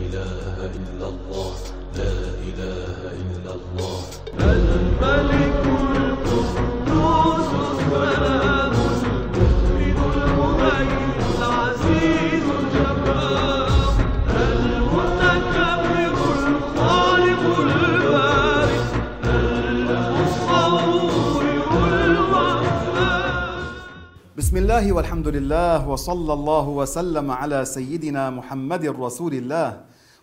إله 0.00 0.70
إلا 0.78 1.06
الله. 1.08 1.54
لا 1.96 2.14
إله 2.48 2.98
إلا 3.22 3.52
الله. 3.54 3.98
الملك 4.40 6.13
بسم 24.54 24.62
الله 24.62 24.92
والحمد 24.92 25.28
لله 25.28 25.88
وصلى 25.88 26.32
الله 26.32 26.68
وسلم 26.68 27.30
على 27.30 27.64
سيدنا 27.64 28.30
محمد 28.30 28.86
رسول 28.86 29.34
الله 29.34 29.80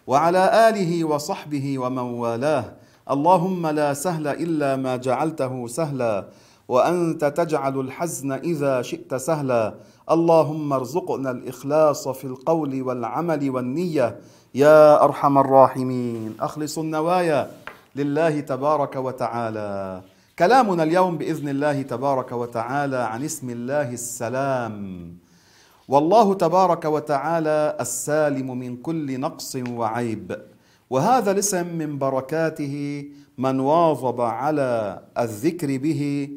وعلى 0.08 0.70
آله 0.70 1.04
وصحبه 1.04 1.80
ومن 1.80 2.08
والاه. 2.24 2.66
اللهم 3.12 3.68
لا 3.68 3.94
سهل 3.94 4.28
إلا 4.28 4.76
ما 4.76 4.96
جعلته 4.96 5.68
سهلا 5.68 6.26
وأنت 6.68 7.26
تجعل 7.26 7.80
الحزن 7.80 8.32
إذا 8.32 8.82
شئت 8.82 9.16
سهلا. 9.16 9.74
اللهم 10.12 10.74
ارزقنا 10.74 11.32
الإخلاص 11.32 12.08
في 12.08 12.26
القول 12.32 12.82
والعمل 12.82 13.50
والنية. 13.50 14.16
يا 14.56 15.04
أرحم 15.04 15.38
الراحمين. 15.38 16.40
أخلص 16.40 16.80
النوايا 16.80 17.52
لله 17.96 18.40
تبارك 18.40 18.96
وتعالى. 18.96 20.02
كلامنا 20.42 20.84
اليوم 20.84 21.18
بإذن 21.18 21.50
الله 21.50 21.82
تبارك 21.82 22.32
وتعالى 22.32 22.98
عن 22.98 23.24
اسم 23.24 23.50
الله 23.50 23.94
السلام. 23.94 24.76
والله 25.88 26.34
تبارك 26.34 26.86
وتعالى 26.86 27.78
السالم 27.80 28.58
من 28.58 28.78
كل 28.78 29.20
نقص 29.20 29.56
وعيب. 29.56 30.38
وهذا 30.90 31.32
الاسم 31.32 31.78
من 31.78 31.98
بركاته 31.98 33.06
من 33.38 33.60
واظب 33.60 34.22
على 34.22 35.02
الذكر 35.18 35.78
به 35.78 36.30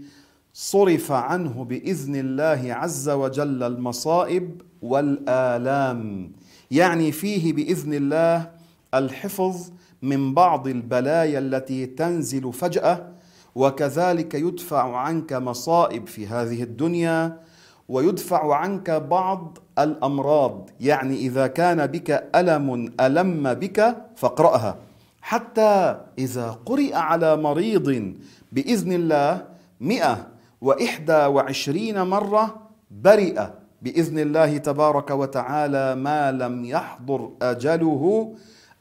صرف 0.52 1.12
عنه 1.12 1.64
بإذن 1.64 2.16
الله 2.16 2.74
عز 2.74 3.08
وجل 3.08 3.62
المصائب 3.62 4.60
والآلام. 4.82 6.32
يعني 6.70 7.12
فيه 7.12 7.52
بإذن 7.52 7.94
الله 7.94 8.50
الحفظ 8.94 9.70
من 10.02 10.34
بعض 10.34 10.68
البلايا 10.68 11.38
التي 11.38 11.86
تنزل 11.86 12.52
فجأة 12.52 13.13
وكذلك 13.54 14.34
يدفع 14.34 14.96
عنك 14.96 15.32
مصائب 15.32 16.06
في 16.06 16.26
هذه 16.26 16.62
الدنيا 16.62 17.40
ويدفع 17.88 18.54
عنك 18.54 18.90
بعض 18.90 19.58
الأمراض. 19.78 20.70
يعني 20.80 21.16
إذا 21.16 21.46
كان 21.46 21.86
بك 21.86 22.30
ألم 22.34 22.92
ألم 23.00 23.54
بك 23.54 23.96
فاقرأها. 24.16 24.76
حتى 25.22 26.00
إذا 26.18 26.58
قرئ 26.66 26.94
على 26.94 27.36
مريض 27.36 28.14
بإذن 28.52 28.92
الله 28.92 29.46
مئة 29.80 30.26
وإحدى 30.60 31.12
وعشرين 31.26 32.02
مرة 32.02 32.54
برئ 32.90 33.40
بإذن 33.82 34.18
الله 34.18 34.56
تبارك 34.58 35.10
وتعالى 35.10 35.94
ما 35.94 36.32
لم 36.32 36.64
يحضر 36.64 37.30
أجله 37.42 38.34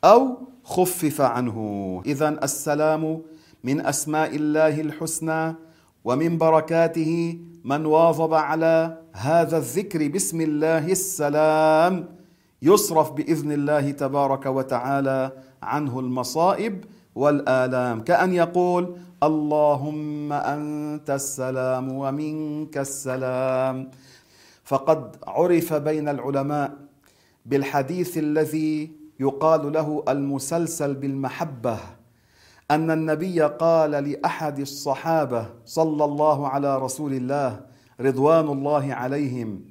أو 0.04 0.38
خفف 0.64 1.22
عنه. 1.22 1.58
إذا 2.06 2.30
السلام 2.30 3.22
من 3.64 3.86
أسماء 3.86 4.36
الله 4.36 4.82
الحسنى 4.82 5.56
ومن 6.04 6.38
بركاته 6.38 7.40
من 7.64 7.86
واظب 7.86 8.34
على 8.34 8.98
هذا 9.14 9.58
الذكر 9.58 10.08
بسم 10.08 10.42
الله 10.42 10.92
السلام 10.92 11.94
يصرف 12.62 13.12
بإذن 13.12 13.52
الله 13.52 13.92
تبارك 13.92 14.46
وتعالى 14.46 15.32
عنه 15.64 16.00
المصائب 16.00 16.84
والآلام. 17.16 18.04
كأن 18.04 18.34
يقول 18.34 18.96
اللهم 19.24 20.34
أنت 20.34 21.10
السلام 21.10 21.92
ومنك 21.92 22.78
السلام. 22.78 23.92
فقد 24.64 25.16
عرف 25.28 25.74
بين 25.74 26.10
العلماء 26.10 26.72
بالحديث 27.46 28.18
الذي 28.18 28.92
يقال 29.20 29.74
له 29.74 30.04
المسلسل 30.08 30.94
بالمحبة. 30.94 32.03
أن 32.74 32.92
النبي 32.92 33.42
قال 33.42 33.92
لأحد 33.92 34.60
الصحابة 34.60 35.50
صلى 35.66 36.06
الله 36.06 36.48
على 36.48 36.78
رسول 36.78 37.14
الله 37.14 37.62
رضوان 38.02 38.48
الله 38.48 38.94
عليهم 38.94 39.62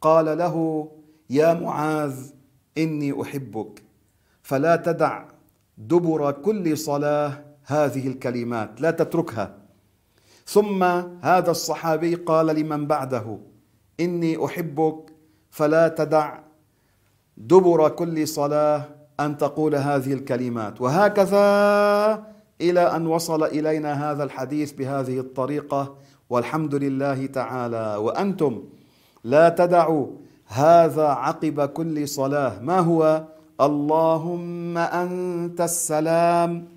قال 0.00 0.38
له 0.38 0.88
يا 1.30 1.54
معاذ 1.54 2.16
إني 2.78 3.22
أحبك 3.22 3.82
فلا 4.42 4.76
تدع 4.76 5.24
دبر 5.78 6.30
كل 6.32 6.78
صلاة 6.78 7.44
هذه 7.64 8.08
الكلمات 8.08 8.80
لا 8.80 8.90
تتركها. 8.90 9.58
ثم 10.46 10.82
هذا 11.22 11.50
الصحابي 11.50 12.14
قال 12.14 12.46
لمن 12.46 12.86
بعده 12.86 13.38
إني 14.00 14.44
أحبك 14.44 15.12
فلا 15.50 15.88
تدع 15.88 16.38
دبر 17.36 17.88
كل 17.88 18.28
صلاة 18.28 18.84
أن 19.20 19.36
تقول 19.36 19.74
هذه 19.74 20.12
الكلمات. 20.12 20.80
وهكذا 20.80 22.37
إلى 22.60 22.80
أن 22.80 23.06
وصل 23.06 23.44
إلينا 23.44 24.10
هذا 24.10 24.24
الحديث 24.24 24.72
بهذه 24.72 25.18
الطريقة 25.18 25.94
والحمد 26.30 26.74
لله 26.74 27.26
تعالى. 27.26 27.96
وأنتم 27.96 28.62
لا 29.24 29.48
تدعوا 29.48 30.06
هذا 30.46 31.06
عقب 31.06 31.60
كل 31.60 32.08
صلاة. 32.08 32.60
ما 32.60 32.78
هو؟ 32.78 33.24
اللهم 33.60 34.78
أنت 34.78 35.60
السلام 35.60 36.68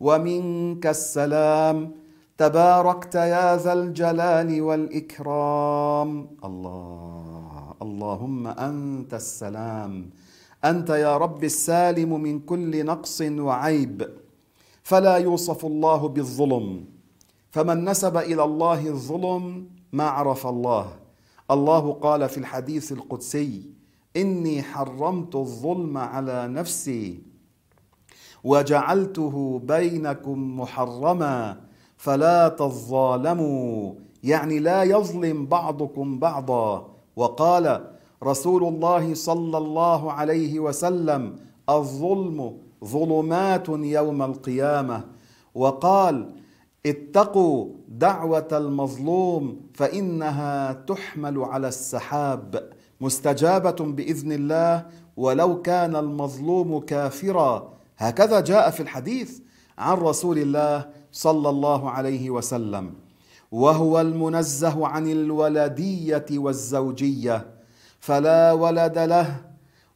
ومنك 0.00 0.86
السلام. 0.86 1.90
تباركت 2.38 3.14
يا 3.14 3.56
ذا 3.56 3.72
الجلال 3.72 4.62
والإكرام. 4.62 6.10
الله 6.44 7.74
اللهم 7.82 8.46
أنت 8.46 9.14
السلام. 9.14 10.10
أنت 10.64 10.90
يا 10.90 11.16
رب 11.16 11.44
السالم 11.44 12.22
من 12.22 12.40
كل 12.40 12.84
نقص 12.84 13.20
وعيب. 13.20 14.08
فلا 14.88 15.16
يوصف 15.16 15.66
الله 15.66 16.08
بالظلم. 16.08 16.84
فمن 17.50 17.84
نسب 17.84 18.16
إلى 18.16 18.44
الله 18.44 18.88
الظلم 18.88 19.68
ما 19.92 20.08
عرف 20.08 20.46
الله. 20.46 20.86
الله 21.50 21.92
قال 21.92 22.28
في 22.28 22.38
الحديث 22.38 22.92
القدسي 22.92 23.62
إني 24.16 24.62
حرمت 24.62 25.34
الظلم 25.36 25.98
على 25.98 26.48
نفسي 26.48 27.20
وجعلته 28.44 29.60
بينكم 29.64 30.60
محرما 30.60 31.60
فلا 31.96 32.48
تظالموا. 32.48 33.92
يعني 34.24 34.58
لا 34.58 34.82
يظلم 34.82 35.46
بعضكم 35.46 36.18
بعضا. 36.18 36.88
وقال 37.16 37.84
رسول 38.24 38.64
الله 38.64 39.14
صلى 39.14 39.58
الله 39.58 40.12
عليه 40.12 40.60
وسلم 40.60 41.36
الظلم 41.68 42.67
ظلمات 42.84 43.68
يوم 43.68 44.22
القيامة. 44.22 45.04
وقال 45.54 46.30
اتقوا 46.86 47.68
دعوة 47.88 48.48
المظلوم 48.52 49.60
فإنها 49.74 50.72
تحمل 50.72 51.38
على 51.38 51.68
السحاب. 51.68 52.70
مستجابة 53.00 53.84
بإذن 53.84 54.32
الله 54.32 54.86
ولو 55.16 55.62
كان 55.62 55.96
المظلوم 55.96 56.80
كافرا. 56.80 57.72
هكذا 57.98 58.40
جاء 58.40 58.70
في 58.70 58.80
الحديث 58.80 59.38
عن 59.78 59.96
رسول 59.96 60.38
الله 60.38 60.86
صلى 61.12 61.48
الله 61.48 61.90
عليه 61.90 62.30
وسلم. 62.30 62.94
وهو 63.52 64.00
المنزه 64.00 64.86
عن 64.86 65.10
الولدية 65.12 66.26
والزوجية. 66.32 67.46
فلا 68.00 68.52
ولد 68.52 68.98
له 68.98 69.40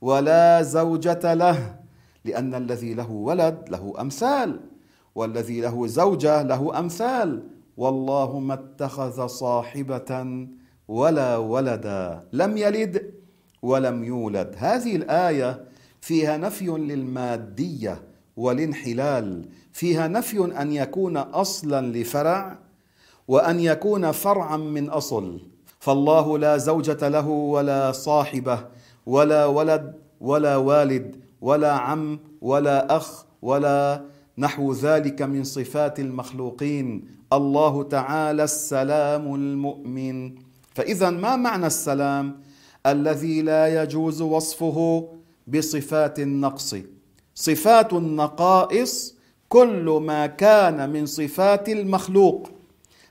ولا 0.00 0.62
زوجة 0.62 1.34
له 1.34 1.81
لأن 2.24 2.54
الذي 2.54 2.94
له 2.94 3.10
ولد 3.10 3.64
له 3.69 3.94
أمثال 4.00 4.60
والذي 5.14 5.60
له 5.60 5.86
زوجة 5.86 6.42
له 6.42 6.78
أمثال. 6.78 7.42
والله 7.76 8.38
ما 8.38 8.54
اتخذ 8.54 9.26
صاحبة 9.26 10.46
ولا 10.88 11.36
ولدا. 11.36 12.24
لم 12.32 12.56
يلد 12.56 13.14
ولم 13.62 14.04
يولد. 14.04 14.54
هذه 14.58 14.96
الآية 14.96 15.64
فيها 16.00 16.36
نفي 16.36 16.66
للمادية 16.66 18.02
والانحلال. 18.36 19.48
فيها 19.72 20.08
نفي 20.08 20.38
أن 20.62 20.72
يكون 20.72 21.16
أصلا 21.16 21.86
لفرع 21.86 22.58
وأن 23.28 23.60
يكون 23.60 24.12
فرعا 24.12 24.56
من 24.56 24.90
أصل. 24.90 25.40
فالله 25.80 26.38
لا 26.38 26.56
زوجة 26.56 27.08
له 27.08 27.28
ولا 27.28 27.92
صاحبة 27.92 28.66
ولا 29.06 29.46
ولد 29.46 29.94
ولا 30.20 30.56
والد 30.56 31.21
ولا 31.42 31.72
عم 31.72 32.18
ولا 32.40 32.96
أخ 32.96 33.24
ولا 33.42 34.02
نحو 34.38 34.72
ذلك 34.72 35.22
من 35.22 35.44
صفات 35.44 36.00
المخلوقين. 36.00 37.04
الله 37.32 37.82
تعالى 37.82 38.44
السلام 38.44 39.34
المؤمن. 39.34 40.34
فإذا 40.74 41.10
ما 41.10 41.36
معنى 41.36 41.66
السلام؟ 41.66 42.40
الذي 42.86 43.42
لا 43.42 43.82
يجوز 43.82 44.22
وصفه 44.22 45.08
بصفات 45.46 46.18
النقص. 46.18 46.76
صفات 47.34 47.92
النقائص 47.92 49.14
كل 49.48 50.00
ما 50.02 50.26
كان 50.26 50.90
من 50.90 51.06
صفات 51.06 51.68
المخلوق. 51.68 52.50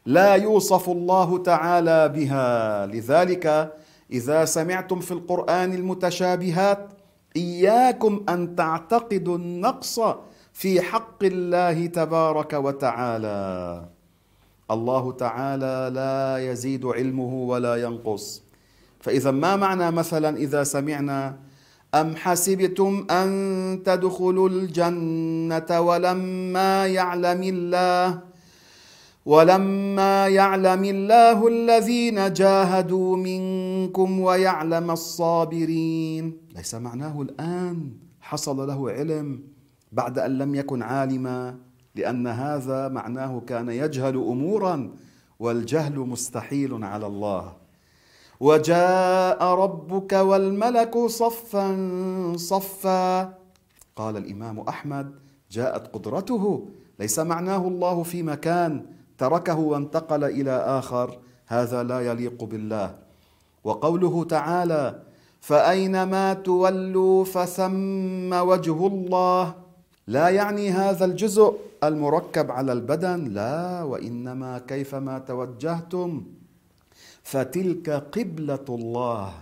لا 0.05 0.35
يوصف 0.35 0.89
الله 0.89 1.37
تعالى 1.37 2.09
بها. 2.09 2.85
لذلك 2.85 3.73
إذا 4.11 4.45
سمعتم 4.45 4.99
في 4.99 5.11
القرآن 5.11 5.73
المتشابهات 5.73 6.89
إياكم 7.35 8.25
أن 8.29 8.55
تعتقدوا 8.55 9.37
النقص 9.37 9.99
في 10.53 10.81
حق 10.81 11.23
الله 11.23 11.85
تبارك 11.85 12.53
وتعالى. 12.53 13.85
الله 14.71 15.11
تعالى 15.11 15.91
لا 15.93 16.51
يزيد 16.51 16.85
علمه 16.85 17.33
ولا 17.33 17.75
ينقص. 17.75 18.43
فإذا 18.99 19.31
ما 19.31 19.55
معنى 19.55 19.91
مثلا 19.91 20.37
إذا 20.37 20.63
سمعنا 20.63 21.37
أم 21.95 22.15
حسبتم 22.15 23.07
أن 23.11 23.29
تدخلوا 23.85 24.49
الجنة 24.49 25.81
ولما 25.81 26.87
يعلم 26.87 27.41
الله 27.43 28.19
ولما 29.25 30.27
يعلم 30.27 30.83
الله 30.83 31.47
الذين 31.47 32.33
جاهدوا 32.33 33.17
منكم 33.17 34.19
ويعلم 34.19 34.91
الصابرين؟ 34.91 36.40
ليس 36.55 36.75
معناه 36.75 37.21
الآن 37.21 37.91
حصل 38.21 38.67
له 38.67 38.91
علم 38.91 39.43
بعد 39.91 40.19
أن 40.19 40.37
لم 40.37 40.55
يكن 40.55 40.81
عالما 40.81 41.57
لأن 41.95 42.27
هذا 42.27 42.87
معناه 42.87 43.39
كان 43.39 43.69
يجهل 43.69 44.15
أمورا 44.15 44.91
والجهل 45.39 45.99
مستحيل 45.99 46.83
على 46.83 47.07
الله. 47.07 47.53
وجاء 48.39 49.43
ربك 49.43 50.13
والملك 50.13 50.97
صفا 50.97 51.67
صفا. 52.35 53.21
قال 53.95 54.17
الإمام 54.17 54.59
أحمد 54.59 55.15
جاءت 55.51 55.87
قدرته. 55.95 56.67
ليس 56.99 57.19
معناه 57.19 57.67
الله 57.67 58.03
في 58.03 58.23
مكان 58.23 58.85
تركه 59.17 59.59
وانتقل 59.59 60.23
إلى 60.23 60.51
آخر. 60.51 61.19
هذا 61.47 61.83
لا 61.83 61.99
يليق 62.01 62.43
بالله. 62.43 62.95
وقوله 63.63 64.23
تعالى 64.23 65.03
فأينما 65.41 66.33
تولوا 66.33 67.23
فثم 67.25 68.33
وجه 68.33 68.87
الله. 68.87 69.55
لا 70.07 70.29
يعني 70.29 70.69
هذا 70.69 71.05
الجزء 71.05 71.57
المركب 71.83 72.51
على 72.51 72.73
البدن 72.73 73.33
لا 73.33 73.83
وإنما 73.83 74.59
كيفما 74.59 75.19
توجهتم. 75.19 76.23
فتلك 77.23 77.89
قبلة 77.89 78.65
الله 78.69 79.33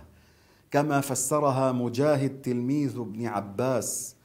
كما 0.70 1.00
فسرها 1.00 1.72
مجاهد 1.72 2.42
تلميذ 2.42 2.98
ابن 2.98 3.26
عباس. 3.26 4.16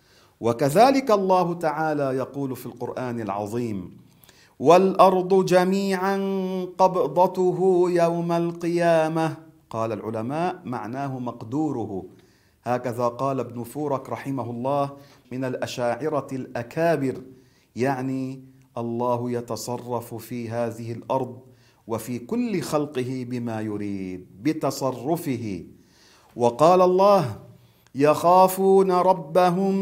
وكذلك 0.42 1.12
الله 1.12 1.54
تعالى 1.54 2.04
يقول 2.04 2.56
في 2.56 2.66
القرآن 2.66 3.20
العظيم 3.22 3.98
والأرض 4.60 5.46
جميعا 5.46 6.18
قبضته 6.78 7.86
يوم 7.90 8.32
القيامة. 8.32 9.45
قال 9.70 9.92
العلماء 9.92 10.62
معناه 10.66 11.20
مقدوره. 11.20 12.06
هكذا 12.64 13.08
قال 13.08 13.40
ابن 13.40 13.64
فورك 13.64 14.10
رحمه 14.10 14.50
الله 14.50 14.98
من 15.32 15.44
الأشاعرة 15.44 16.28
الأكابر 16.32 17.22
يعني 17.76 18.44
الله 18.78 19.32
يتصرف 19.32 20.14
في 20.14 20.50
هذه 20.50 20.92
الأرض 20.92 21.40
وفي 21.88 22.20
كل 22.20 22.62
خلقه 22.62 23.26
بما 23.30 23.62
يريد 23.62 24.28
بتصرفه. 24.42 25.66
وقال 26.36 26.82
الله 26.82 27.40
يخافون 27.96 28.92
ربهم 28.92 29.76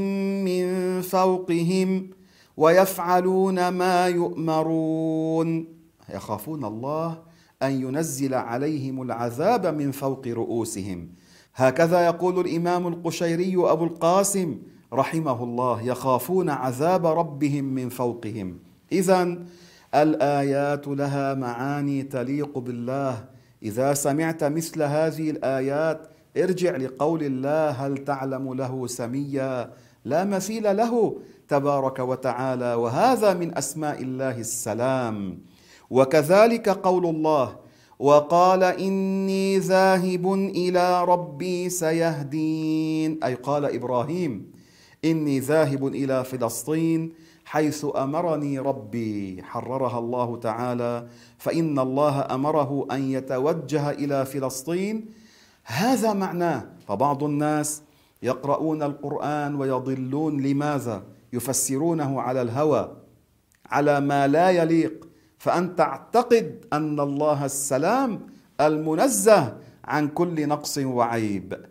من 0.44 1.02
فوقهم 1.02 2.10
ويفعلون 2.58 3.68
ما 3.68 4.08
يؤمرون. 4.08 5.68
يخافون 6.10 6.66
الله 6.66 7.33
أن 7.64 7.72
ينزل 7.82 8.34
عليهم 8.34 9.02
العذاب 9.02 9.66
من 9.66 9.92
فوق 9.92 10.28
رؤوسهم. 10.28 11.10
هكذا 11.56 12.06
يقول 12.06 12.40
الإمام 12.40 12.88
القشيري 12.88 13.56
أبو 13.56 13.84
القاسم 13.84 14.58
رحمه 14.94 15.44
الله 15.44 15.82
يخافون 15.82 16.50
عذاب 16.50 17.06
ربهم 17.06 17.64
من 17.64 17.90
فوقهم. 17.90 18.60
اذا 18.92 19.38
الآيات 19.96 20.88
لها 20.88 21.34
معاني 21.34 22.04
تليق 22.04 22.58
بالله. 22.58 23.26
إذا 23.64 23.94
سمعت 23.94 24.44
مثل 24.44 24.84
هذه 24.84 25.30
الآيات 25.30 26.08
ارجع 26.38 26.76
لقول 26.78 27.24
الله 27.24 27.70
هل 27.70 27.98
تعلم 27.98 28.54
له 28.54 28.88
سميا؟ 28.88 29.72
لا 30.06 30.24
مثيل 30.24 30.78
له 30.78 31.18
تبارك 31.48 32.00
وتعالى. 32.00 32.74
وهذا 32.74 33.34
من 33.34 33.58
أسماء 33.58 34.02
الله 34.02 34.40
السلام. 34.40 35.38
وكذلك 35.94 36.70
قول 36.70 37.06
الله 37.06 37.56
وقال 38.00 38.64
إني 38.64 39.60
ذاهب 39.60 40.26
إلى 40.34 41.06
ربي 41.06 41.70
سيهدين. 41.70 43.24
أي 43.24 43.34
قال 43.34 43.66
إبراهيم 43.66 44.52
إني 45.06 45.40
ذاهب 45.40 45.88
إلى 45.88 46.24
فلسطين 46.24 47.14
حيث 47.46 47.86
أمرني 47.96 48.60
ربي. 48.60 49.44
حررها 49.44 50.00
الله 50.00 50.30
تعالى 50.38 51.08
فإن 51.38 51.80
الله 51.80 52.16
أمره 52.36 52.88
أن 52.92 53.02
يتوجه 53.12 53.90
إلى 53.90 54.26
فلسطين. 54.26 55.06
هذا 55.64 56.14
معناه 56.14 56.66
فبعض 56.88 57.24
الناس 57.24 57.82
يقرؤون 58.24 58.84
القرآن 58.84 59.56
ويضلون 59.56 60.42
لماذا؟ 60.42 61.04
يفسرونه 61.34 62.22
على 62.22 62.42
الهوى 62.42 62.84
على 63.70 64.00
ما 64.00 64.28
لا 64.28 64.50
يليق. 64.50 65.13
فأن 65.44 65.76
تعتقد 65.76 66.66
أن 66.74 67.00
الله 67.00 67.46
السلام 67.46 68.12
المنزه 68.62 69.58
عن 69.84 70.08
كل 70.08 70.48
نقص 70.48 70.78
وعيب. 70.78 71.66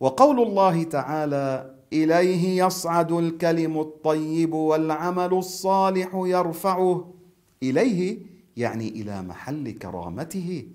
وقول 0.00 0.42
الله 0.42 0.82
تعالى 0.82 1.74
إليه 1.92 2.64
يصعد 2.64 3.12
الكلم 3.12 3.78
الطيب 3.80 4.52
والعمل 4.54 5.32
الصالح 5.34 6.10
يرفعه. 6.14 7.14
إليه 7.62 8.18
يعني 8.56 8.88
إلى 8.88 9.22
محل 9.22 9.70
كرامته. 9.70 10.66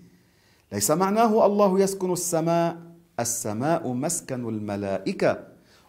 ليس 0.71 0.91
معناه 0.91 1.45
الله 1.45 1.79
يسكن 1.79 2.11
السماء 2.11 2.77
السماء 3.19 3.94
مسكن 3.94 4.49
الملائكة. 4.49 5.31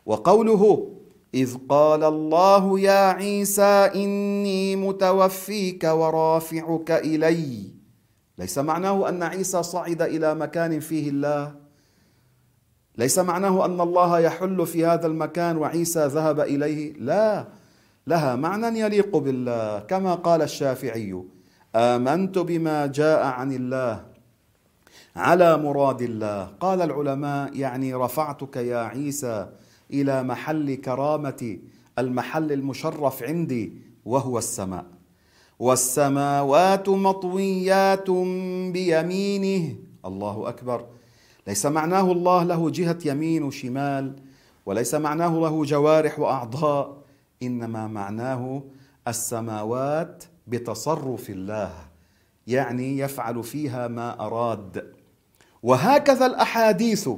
وقوله 0.07 0.93
إذ 1.35 1.57
قال 1.69 2.05
الله 2.05 2.81
يا 2.81 3.13
عيسى 3.13 3.91
إني 3.95 4.77
متوفيك 4.77 5.85
ورافعك 5.85 6.91
إلي. 6.91 7.71
ليس 8.39 8.59
معناه 8.59 9.09
أن 9.09 9.23
عيسى 9.23 9.63
صعد 9.63 10.03
إلى 10.03 10.35
مكان 10.35 10.81
فيه 10.81 11.11
الله. 11.11 11.55
ليس 12.99 13.19
معناه 13.19 13.65
أن 13.65 13.81
الله 13.81 14.19
يحل 14.21 14.67
في 14.67 14.87
هذا 14.87 15.07
المكان 15.07 15.57
وعيسى 15.57 16.07
ذهب 16.07 16.41
إليه. 16.41 16.93
لا 16.99 17.49
لها 18.07 18.37
معنى 18.37 18.81
يليق 18.81 19.17
بالله 19.17 19.79
كما 19.79 20.15
قال 20.15 20.43
الشافعي 20.43 21.23
آمنت 21.77 22.39
بما 22.39 22.87
جاء 22.87 23.27
عن 23.27 23.53
الله 23.53 24.05
على 25.17 25.57
مراد 25.59 26.03
الله. 26.03 26.45
قال 26.61 26.83
العلماء 26.83 27.57
يعني 27.57 27.95
رفعتك 27.95 28.57
يا 28.57 28.79
عيسى. 28.79 29.49
إلى 29.93 30.23
محل 30.23 30.75
كرامة 30.75 31.59
المحل 31.99 32.53
المشرف 32.53 33.23
عندي 33.23 33.73
وهو 34.05 34.39
السماء. 34.39 34.87
والسماوات 35.59 36.89
مطويات 36.89 38.11
بيمينه. 38.73 39.77
الله 40.05 40.49
أكبر. 40.49 40.87
ليس 41.47 41.67
معناه 41.67 42.13
الله 42.13 42.43
له 42.43 42.71
جهة 42.71 42.99
يمين 43.05 43.43
وشمال 43.43 44.17
وليس 44.67 44.95
معناه 44.95 45.39
له 45.41 45.65
جوارح 45.65 46.19
وأعضاء 46.19 46.97
إنما 47.43 47.87
معناه 47.87 48.63
السماوات 49.09 50.25
بتصرف 50.47 51.31
الله 51.31 51.73
يعني 52.47 52.99
يفعل 52.99 53.43
فيها 53.43 53.89
ما 53.89 54.21
أراد. 54.27 54.93
وهكذا 55.63 56.27
الأحاديث 56.27 57.09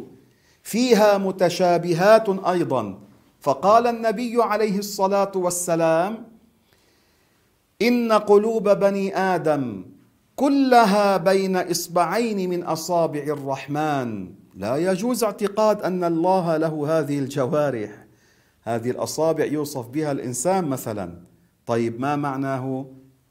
فيها 0.71 1.19
متشابهات 1.19 2.29
أيضا. 2.29 2.99
فقال 3.41 3.87
النبي 3.87 4.43
عليه 4.43 4.79
الصلاة 4.79 5.33
والسلام 5.35 6.27
إن 7.83 8.13
قلوب 8.13 8.69
بني 8.69 9.17
آدم 9.17 9.85
كلها 10.37 11.17
بين 11.17 11.57
إصبعين 11.57 12.51
من 12.51 12.63
أصابع 12.63 13.21
الرحمن. 13.21 14.31
لا 14.55 14.77
يجوز 14.77 15.25
اعتقاد 15.25 15.83
أن 15.83 16.05
الله 16.05 16.57
له 16.57 16.99
هذه 16.99 17.19
الجوارح. 17.19 17.91
هذه 18.63 18.91
الأصابع 18.91 19.45
يوصف 19.45 19.89
بها 19.89 20.13
الإنسان 20.13 20.65
مثلا. 20.65 21.15
طيب 21.67 22.01
ما 22.01 22.17
معناه؟ 22.17 22.87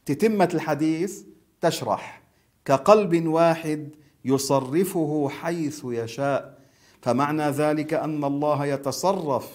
تتمة 0.05 0.50
الحديث 0.53 1.24
تشرح. 1.62 2.22
كقلب 2.65 3.27
واحد 3.27 3.89
يصرفه 4.25 5.29
حيث 5.29 5.81
يشاء. 5.86 6.59
فمعنى 7.01 7.50
ذلك 7.50 7.94
أن 7.94 8.24
الله 8.24 8.65
يتصرف 8.65 9.50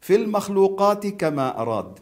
في 0.00 0.14
المخلوقات 0.16 1.06
كما 1.06 1.60
أراد. 1.60 1.98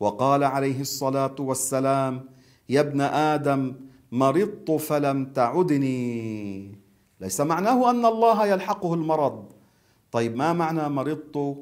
وقال 0.00 0.44
عليه 0.44 0.80
الصلاة 0.80 1.34
والسلام 1.38 2.24
يا 2.68 2.80
ابن 2.80 3.00
آدم 3.00 3.74
مرضت 4.12 4.70
فلم 4.70 5.24
تعدني. 5.24 6.78
ليس 7.20 7.40
معناه 7.40 7.90
أن 7.90 8.06
الله 8.06 8.46
يلحقه 8.46 8.94
المرض. 8.94 9.44
طيب 10.12 10.36
ما 10.36 10.52
معنى 10.52 10.88
مرضت؟ 10.88 11.56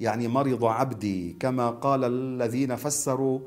يعني 0.00 0.28
مرض 0.28 0.64
عبدي 0.64 1.36
كما 1.40 1.70
قال 1.70 2.04
الذين 2.04 2.76
فسروا 2.76 3.38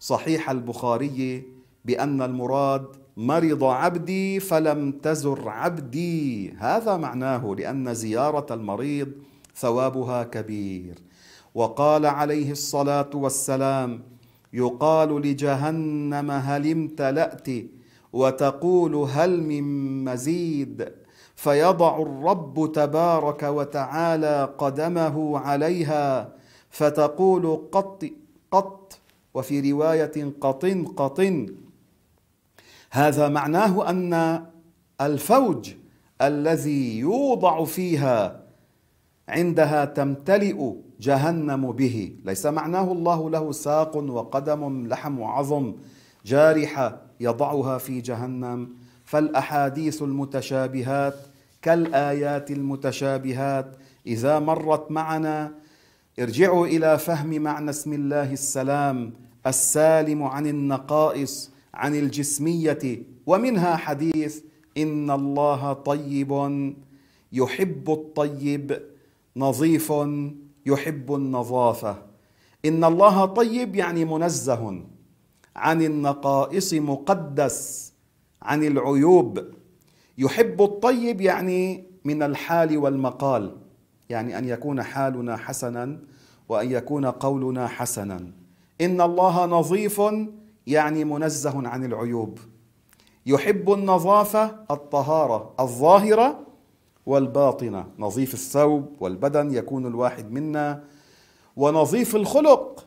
صحيح 0.00 0.50
البخاري 0.50 1.44
بأن 1.84 2.22
المراد 2.22 2.86
مرض 3.16 3.64
عبدي 3.64 4.40
فلم 4.40 4.92
تزر 4.92 5.48
عبدي. 5.48 6.50
هذا 6.58 6.96
معناه 6.96 7.54
لأن 7.58 7.94
زيارة 7.94 8.54
المريض 8.54 9.08
ثوابها 9.56 10.24
كبير. 10.24 10.98
وقال 11.54 12.06
عليه 12.06 12.50
الصلاة 12.50 13.10
والسلام 13.14 14.02
يقال 14.52 15.22
لجهنم 15.22 16.30
هل 16.30 16.70
امتلأت؟ 16.70 17.48
وتقول 18.12 18.94
هل 18.94 19.42
من 19.42 19.64
مزيد؟ 20.04 20.88
فيضع 21.36 22.02
الرب 22.02 22.72
تبارك 22.74 23.42
وتعالى 23.42 24.54
قدمه 24.58 25.38
عليها 25.38 26.32
فتقول 26.70 27.68
قط 27.72 28.04
قط. 28.50 28.98
وفي 29.34 29.72
رواية 29.72 30.32
قطن 30.40 30.84
قطن. 30.84 31.54
هذا 32.92 33.28
معناه 33.28 33.90
أن 33.90 34.44
الفوج 35.00 35.70
الذي 36.22 36.98
يوضع 36.98 37.64
فيها 37.64 38.42
عندها 39.28 39.84
تمتلئ 39.84 40.72
جهنم 41.00 41.72
به. 41.72 42.16
ليس 42.24 42.46
معناه 42.46 42.92
الله 42.92 43.30
له 43.30 43.52
ساق 43.52 43.96
وقدم 43.96 44.86
لحم 44.86 45.18
وعظم 45.18 45.74
جارحة 46.26 47.00
يضعها 47.20 47.78
في 47.78 48.00
جهنم. 48.00 48.68
فالأحاديث 49.04 50.02
المتشابهات 50.02 51.14
كالآيات 51.62 52.50
المتشابهات 52.50 53.76
إذا 54.06 54.38
مرت 54.38 54.90
معنا 54.90 55.52
ارجعوا 56.18 56.66
إلى 56.66 56.98
فهم 56.98 57.42
معنى 57.42 57.70
اسم 57.70 57.92
الله 57.92 58.32
السلام 58.32 59.12
السالم 59.46 60.22
عن 60.22 60.46
النقائص 60.46 61.51
عن 61.74 61.94
الجسمية 61.94 63.02
ومنها 63.26 63.76
حديث 63.76 64.42
إن 64.78 65.10
الله 65.10 65.72
طيب 65.72 66.32
يحب 67.32 67.90
الطيب 67.90 68.82
نظيف 69.36 69.92
يحب 70.66 71.14
النظافة. 71.14 72.02
إن 72.64 72.84
الله 72.84 73.24
طيب 73.24 73.76
يعني 73.76 74.04
منزه 74.04 74.82
عن 75.56 75.82
النقائص 75.82 76.74
مقدس 76.74 77.92
عن 78.42 78.64
العيوب. 78.64 79.44
يحب 80.18 80.62
الطيب 80.62 81.20
يعني 81.20 81.84
من 82.04 82.22
الحال 82.22 82.78
والمقال 82.78 83.56
يعني 84.10 84.38
أن 84.38 84.44
يكون 84.48 84.82
حالنا 84.82 85.36
حسنا 85.36 85.98
وأن 86.48 86.70
يكون 86.70 87.06
قولنا 87.06 87.66
حسنا. 87.68 88.30
إن 88.80 89.00
الله 89.00 89.46
نظيف 89.46 90.00
يعني 90.66 91.04
منزه 91.04 91.68
عن 91.68 91.84
العيوب. 91.84 92.38
يحب 93.26 93.72
النظافة 93.72 94.56
الطهارة 94.70 95.54
الظاهرة 95.60 96.40
والباطنة. 97.06 97.86
نظيف 97.98 98.34
الثوب 98.34 98.96
والبدن 99.00 99.54
يكون 99.54 99.86
الواحد 99.86 100.30
منا. 100.32 100.84
ونظيف 101.56 102.16
الخلق. 102.16 102.86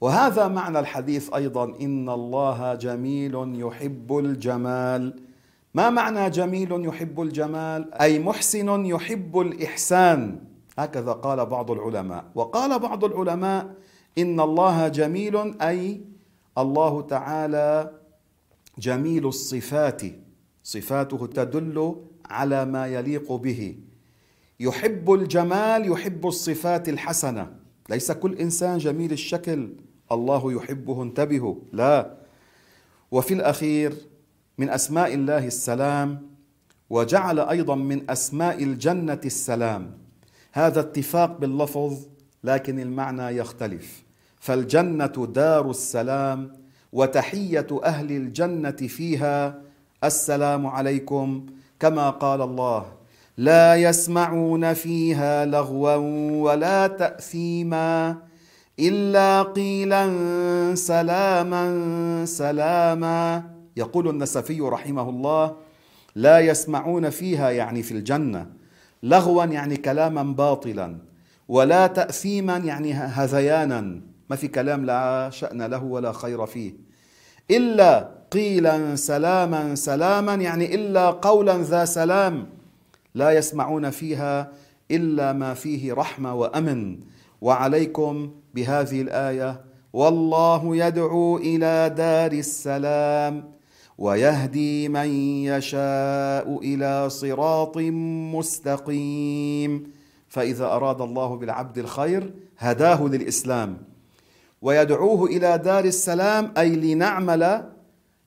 وهذا 0.00 0.48
معنى 0.48 0.78
الحديث 0.78 1.34
أيضا 1.34 1.64
إن 1.64 2.08
الله 2.08 2.74
جميل 2.74 3.60
يحب 3.60 4.18
الجمال. 4.18 5.20
ما 5.74 5.90
معنى 5.90 6.30
جميل 6.30 6.86
يحب 6.86 7.20
الجمال؟ 7.20 7.94
أي 7.94 8.18
محسن 8.18 8.86
يحب 8.86 9.38
الإحسان. 9.38 10.40
هكذا 10.78 11.12
قال 11.12 11.46
بعض 11.46 11.70
العلماء. 11.70 12.24
وقال 12.34 12.78
بعض 12.78 13.04
العلماء 13.04 13.74
إن 14.18 14.40
الله 14.40 14.88
جميل 14.88 15.62
أي 15.62 16.00
الله 16.58 17.02
تعالى 17.02 17.90
جميل 18.78 19.26
الصفات 19.26 20.02
صفاته 20.62 21.26
تدل 21.26 21.96
على 22.26 22.64
ما 22.64 22.86
يليق 22.86 23.32
به. 23.32 23.76
يحب 24.60 25.12
الجمال 25.12 25.92
يحب 25.92 26.26
الصفات 26.26 26.88
الحسنة. 26.88 27.56
ليس 27.90 28.12
كل 28.12 28.34
إنسان 28.34 28.78
جميل 28.78 29.12
الشكل. 29.12 29.68
الله 30.12 30.52
يحبه 30.52 31.02
انتبهوا. 31.02 31.54
لا. 31.72 32.16
وفي 33.10 33.34
الأخير 33.34 33.94
من 34.58 34.70
أسماء 34.70 35.14
الله 35.14 35.46
السلام 35.46 36.30
وجعل 36.90 37.40
أيضا 37.40 37.74
من 37.74 38.10
أسماء 38.10 38.62
الجنة 38.62 39.20
السلام. 39.24 39.98
هذا 40.52 40.80
اتفاق 40.80 41.38
باللفظ 41.38 42.06
لكن 42.44 42.80
المعنى 42.80 43.36
يختلف. 43.36 44.03
فالجنة 44.44 45.26
دار 45.34 45.70
السلام 45.70 46.52
وتحية 46.92 47.66
أهل 47.84 48.12
الجنة 48.12 48.70
فيها. 48.70 49.60
السلام 50.04 50.66
عليكم. 50.66 51.46
كما 51.80 52.10
قال 52.10 52.42
الله 52.42 52.84
لا 53.38 53.76
يسمعون 53.76 54.72
فيها 54.72 55.44
لغوا 55.44 55.96
ولا 56.44 56.86
تأثيما 56.86 58.16
إلا 58.78 59.42
قيلا 59.42 60.04
سلاما 60.74 61.64
سلاما. 62.24 63.42
يقول 63.76 64.08
النسفي 64.08 64.60
رحمه 64.60 65.08
الله 65.10 65.56
لا 66.14 66.38
يسمعون 66.40 67.10
فيها 67.10 67.50
يعني 67.50 67.82
في 67.82 67.92
الجنة. 67.92 68.46
لغوا 69.02 69.44
يعني 69.44 69.76
كلاما 69.76 70.22
باطلا 70.22 70.96
ولا 71.48 71.86
تأثيما 71.86 72.56
يعني 72.56 72.92
هذيانا. 72.92 74.13
ما 74.30 74.36
في 74.36 74.48
كلام 74.48 74.84
لا 74.84 75.30
شأن 75.30 75.62
له 75.62 75.84
ولا 75.84 76.12
خير 76.12 76.46
فيه. 76.46 76.72
إلا 77.50 78.10
قيلا 78.32 78.96
سلاما 78.96 79.74
سلاما 79.74 80.34
يعني 80.34 80.74
إلا 80.74 81.10
قولا 81.10 81.58
ذا 81.58 81.84
سلام 81.84 82.46
لا 83.14 83.30
يسمعون 83.30 83.90
فيها 83.90 84.52
إلا 84.90 85.32
ما 85.32 85.54
فيه 85.54 85.92
رحمة 85.92 86.34
وأمن. 86.34 86.98
وعليكم 87.40 88.30
بهذه 88.54 89.00
الآية 89.00 89.60
والله 89.92 90.76
يدعو 90.76 91.36
إلى 91.36 91.94
دار 91.96 92.32
السلام 92.32 93.54
ويهدي 93.98 94.88
من 94.88 95.08
يشاء 95.44 96.58
إلى 96.62 97.10
صراط 97.10 97.76
مستقيم. 98.34 99.92
فإذا 100.28 100.64
أراد 100.64 101.00
الله 101.00 101.36
بالعبد 101.36 101.78
الخير 101.78 102.34
هداه 102.58 103.06
للإسلام. 103.06 103.93
ويدعوه 104.64 105.26
إلى 105.26 105.58
دار 105.58 105.84
السلام 105.84 106.52
أي 106.58 106.68
لنعمل 106.76 107.64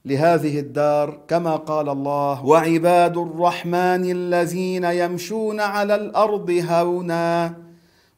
لهذه 0.06 0.60
الدار 0.60 1.20
كما 1.28 1.56
قال 1.56 1.90
الله 1.90 2.46
وعباد 2.46 3.18
الرحمن 3.18 4.12
الذين 4.12 4.84
يمشون 4.84 5.60
على 5.60 5.96
الأرض 5.96 6.50
هونا 6.70 7.54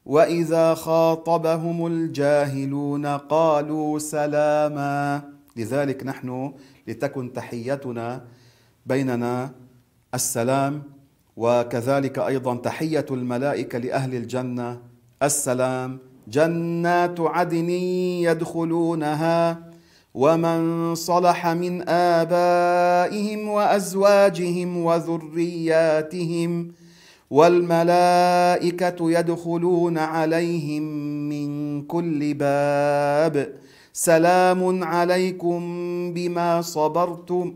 وإذا 0.06 0.74
خاطبهم 0.74 1.86
الجاهلون 1.86 3.06
قالوا 3.06 3.98
سلاما. 3.98 5.22
لذلك 5.56 6.06
نحن 6.06 6.52
لتكن 6.88 7.32
تحيتنا 7.32 8.24
بيننا 8.86 9.50
السلام 10.14 10.82
وكذلك 11.36 12.18
أيضا 12.18 12.56
تحية 12.56 13.06
الملائكة 13.10 13.78
لأهل 13.78 14.14
الجنة 14.14 14.80
السلام. 15.22 16.09
جنات 16.30 17.20
عدن 17.20 17.70
يدخلونها 18.26 19.70
ومن 20.14 20.94
صلح 20.94 21.46
من 21.46 21.88
آبائهم 21.88 23.48
وأزواجهم 23.48 24.76
وذرياتهم 24.84 26.72
والملائكة 27.30 29.10
يدخلون 29.10 29.98
عليهم 29.98 30.82
من 31.28 31.82
كل 31.82 32.34
باب. 32.34 33.54
سلام 33.92 34.84
عليكم 34.84 35.60
بما 36.14 36.62
صبرتم. 36.62 37.54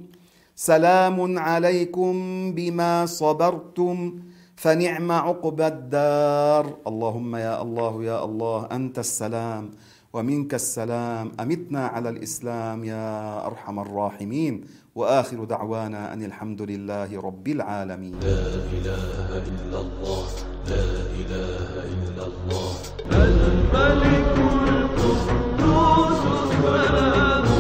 سلام 0.56 1.38
عليكم 1.38 2.14
بما 2.54 3.06
صبرتم. 3.06 4.18
فنعم 4.64 5.12
عقبى 5.12 5.66
الدار. 5.66 6.64
اللهم 6.88 7.36
يا 7.36 7.62
الله 7.62 8.04
يا 8.04 8.24
الله 8.24 8.68
أنت 8.72 8.96
السلام 8.98 9.64
ومنك 10.12 10.54
السلام. 10.54 11.32
أمتنا 11.40 11.86
على 11.86 12.08
الإسلام 12.08 12.84
يا 12.84 13.08
أرحم 13.46 13.76
الراحمين. 13.84 14.54
وآخر 14.96 15.44
دعوانا 15.44 16.12
أن 16.12 16.22
الحمد 16.24 16.62
لله 16.62 17.10
رب 17.20 17.46
العالمين. 17.48 18.14
لا 18.24 18.44
إله 18.76 19.30
إلا 19.52 19.78
الله 19.84 20.24
لا 20.72 20.88
إله 21.20 21.72
إلا 21.94 22.24
الله. 22.30 22.72
الملك 23.12 24.36
القدوس 24.64 26.22
السلام. 26.40 27.53